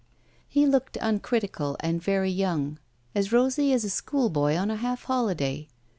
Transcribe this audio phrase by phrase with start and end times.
[0.47, 2.79] He looked uncritical and very young,
[3.13, 5.67] as rosy as a school boy on a half holiday.